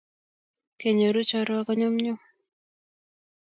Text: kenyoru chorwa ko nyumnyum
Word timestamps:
kenyoru 0.79 1.21
chorwa 1.29 1.59
ko 1.67 1.71
nyumnyum 1.79 2.19